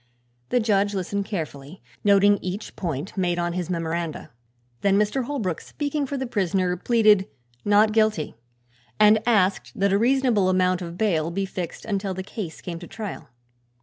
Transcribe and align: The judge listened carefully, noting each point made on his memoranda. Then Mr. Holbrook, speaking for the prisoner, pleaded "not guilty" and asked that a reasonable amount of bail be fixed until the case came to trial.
The 0.49 0.59
judge 0.59 0.95
listened 0.95 1.25
carefully, 1.25 1.79
noting 2.03 2.39
each 2.41 2.75
point 2.75 3.15
made 3.15 3.37
on 3.37 3.53
his 3.53 3.69
memoranda. 3.69 4.31
Then 4.81 4.97
Mr. 4.97 5.25
Holbrook, 5.25 5.61
speaking 5.61 6.07
for 6.07 6.17
the 6.17 6.25
prisoner, 6.25 6.75
pleaded 6.75 7.27
"not 7.63 7.91
guilty" 7.91 8.33
and 8.99 9.19
asked 9.27 9.73
that 9.79 9.93
a 9.93 9.99
reasonable 9.99 10.49
amount 10.49 10.81
of 10.81 10.97
bail 10.97 11.29
be 11.29 11.45
fixed 11.45 11.85
until 11.85 12.15
the 12.15 12.23
case 12.23 12.61
came 12.61 12.79
to 12.79 12.87
trial. 12.87 13.29